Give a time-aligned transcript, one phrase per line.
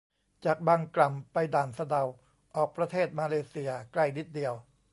[0.45, 2.03] จากบางกล่ำ ไปด่านสะเดา
[2.55, 4.53] ออกประเทศมาเลเซียใกล้นิดเดียว